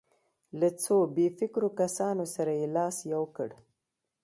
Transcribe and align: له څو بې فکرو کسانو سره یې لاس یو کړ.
له 0.59 0.67
څو 0.83 0.95
بې 1.15 1.27
فکرو 1.37 1.69
کسانو 1.79 2.25
سره 2.35 2.51
یې 2.59 2.67
لاس 2.75 2.97
یو 3.13 3.23
کړ. 3.35 3.49